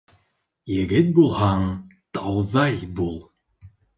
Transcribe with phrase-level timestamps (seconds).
[0.77, 1.67] Егет булһаң
[2.19, 3.15] тауҙай бул